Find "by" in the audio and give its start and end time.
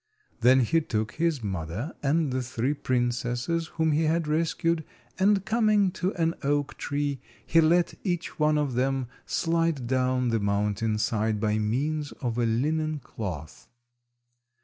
11.39-11.59